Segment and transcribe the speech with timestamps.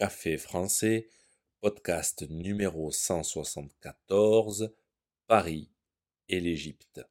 [0.00, 1.10] Café français,
[1.60, 4.74] podcast numéro 174,
[5.26, 5.70] Paris
[6.30, 7.02] et l'Égypte.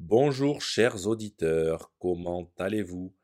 [0.00, 3.14] Bonjour chers auditeurs, comment allez-vous?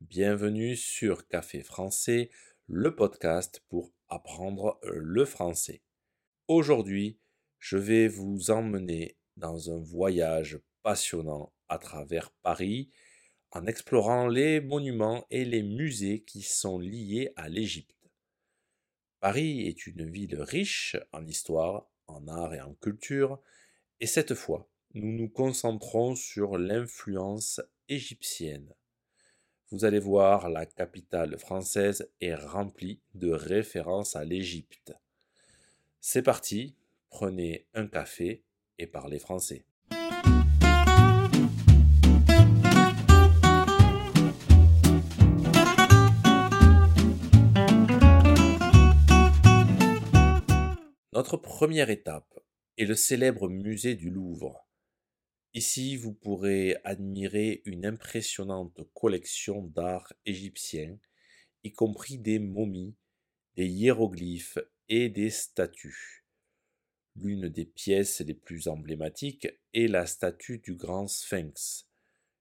[0.00, 2.30] Bienvenue sur Café français,
[2.66, 5.82] le podcast pour apprendre le français.
[6.46, 7.18] Aujourd'hui,
[7.58, 12.88] je vais vous emmener dans un voyage passionnant à travers Paris
[13.50, 17.97] en explorant les monuments et les musées qui sont liés à l'Égypte.
[19.20, 23.40] Paris est une ville riche en histoire, en art et en culture,
[24.00, 28.72] et cette fois, nous nous concentrons sur l'influence égyptienne.
[29.70, 34.94] Vous allez voir, la capitale française est remplie de références à l'Égypte.
[36.00, 36.76] C'est parti,
[37.10, 38.44] prenez un café
[38.78, 39.64] et parlez français.
[51.18, 52.38] Notre première étape
[52.76, 54.68] est le célèbre musée du Louvre.
[55.52, 60.96] Ici, vous pourrez admirer une impressionnante collection d'art égyptien,
[61.64, 62.94] y compris des momies,
[63.56, 66.24] des hiéroglyphes et des statues.
[67.16, 71.88] L'une des pièces les plus emblématiques est la statue du grand sphinx,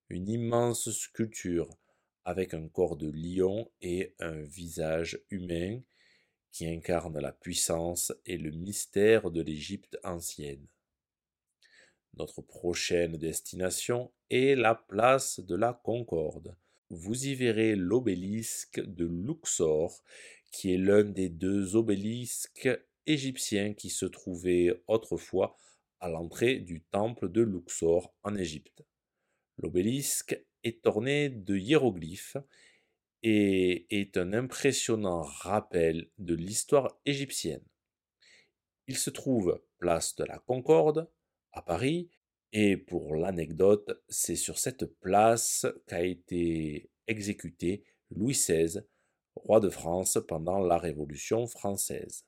[0.10, 1.80] une immense sculpture
[2.26, 5.82] avec un corps de lion et un visage humain
[6.66, 10.66] incarne la puissance et le mystère de l'Égypte ancienne.
[12.16, 16.56] Notre prochaine destination est la place de la Concorde.
[16.90, 20.02] Vous y verrez l'obélisque de Luxor,
[20.52, 22.70] qui est l'un des deux obélisques
[23.06, 25.56] égyptiens qui se trouvaient autrefois
[26.00, 28.84] à l'entrée du temple de Luxor en Égypte.
[29.58, 32.38] L'obélisque est orné de hiéroglyphes
[33.24, 37.66] et est un impressionnant rappel de l'histoire égyptienne.
[38.88, 41.10] Il se trouve place de la Concorde,
[41.52, 42.10] à Paris,
[42.54, 48.82] et pour l'anecdote, c'est sur cette place qu'a été exécuté Louis XVI,
[49.36, 52.26] roi de France pendant la Révolution française.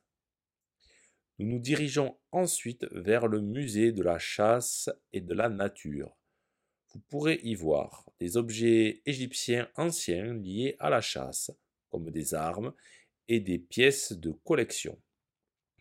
[1.38, 6.19] Nous nous dirigeons ensuite vers le musée de la chasse et de la nature
[6.92, 11.52] vous pourrez y voir des objets égyptiens anciens liés à la chasse,
[11.88, 12.72] comme des armes
[13.28, 15.00] et des pièces de collection.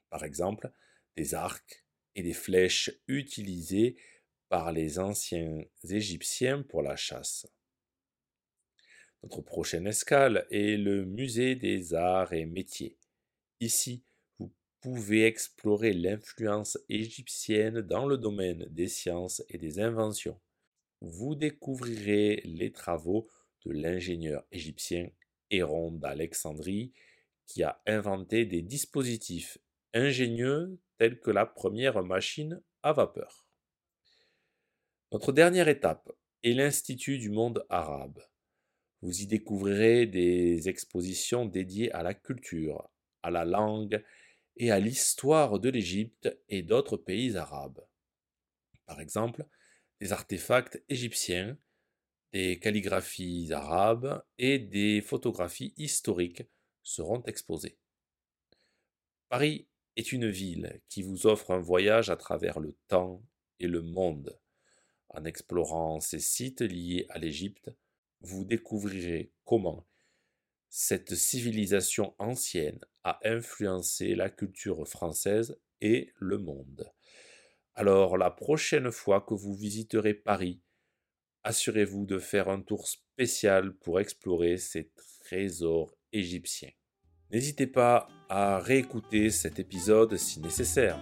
[0.10, 0.72] Par exemple,
[1.16, 1.84] des arcs
[2.16, 3.98] et des flèches utilisées
[4.50, 7.48] par les anciens Égyptiens pour la chasse.
[9.24, 12.98] Notre prochaine escale est le musée des arts et métiers.
[13.60, 14.04] Ici,
[14.38, 20.40] vous pouvez explorer l'influence égyptienne dans le domaine des sciences et des inventions
[21.02, 23.28] vous découvrirez les travaux
[23.66, 25.10] de l'ingénieur égyptien
[25.52, 26.94] Héron d'Alexandrie
[27.46, 29.58] qui a inventé des dispositifs
[29.94, 33.48] ingénieux tels que la première machine à vapeur.
[35.12, 36.12] Notre dernière étape
[36.44, 38.22] est l'Institut du monde arabe.
[39.02, 42.90] Vous y découvrirez des expositions dédiées à la culture,
[43.24, 44.04] à la langue
[44.58, 47.84] et à l'histoire de l'Égypte et d'autres pays arabes.
[48.86, 49.46] Par exemple,
[50.00, 51.58] des artefacts égyptiens,
[52.32, 56.44] des calligraphies arabes et des photographies historiques
[56.84, 57.78] seront exposées.
[59.30, 63.24] Paris est une ville qui vous offre un voyage à travers le temps
[63.60, 64.40] et le monde.
[65.10, 67.72] En explorant ces sites liés à l'Égypte,
[68.22, 69.88] vous découvrirez comment
[70.70, 76.92] cette civilisation ancienne a influencé la culture française et le monde.
[77.80, 80.60] Alors la prochaine fois que vous visiterez Paris,
[81.46, 84.92] assurez-vous de faire un tour spécial pour explorer ces
[85.24, 86.72] trésors égyptiens.
[87.32, 91.00] N'hésitez pas à réécouter cet épisode si nécessaire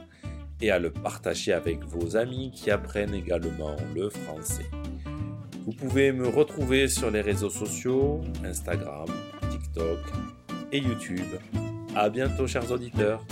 [0.62, 4.70] et à le partager avec vos amis qui apprennent également le français.
[5.66, 9.08] Vous pouvez me retrouver sur les réseaux sociaux, Instagram,
[9.50, 9.98] TikTok
[10.72, 11.40] et YouTube.
[11.96, 13.26] À bientôt chers auditeurs.